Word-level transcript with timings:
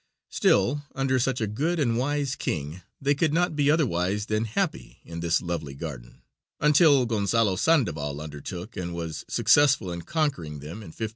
Still 0.31 0.81
under 0.95 1.19
such 1.19 1.41
a 1.41 1.45
good 1.45 1.79
and 1.79 1.95
wise 1.95 2.35
king 2.35 2.81
they 2.99 3.13
could 3.13 3.31
not 3.35 3.55
be 3.55 3.69
otherwise 3.69 4.25
than 4.25 4.45
happy 4.45 4.99
in 5.05 5.19
this 5.19 5.43
lovely 5.43 5.75
garden, 5.75 6.23
until 6.59 7.05
Gonzalo 7.05 7.55
Sandoval 7.55 8.19
undertook 8.19 8.75
and 8.75 8.95
was 8.95 9.25
successful 9.29 9.91
in 9.91 10.01
conquering 10.01 10.53
them 10.53 10.81
in 10.81 10.87
1521. 10.89 11.09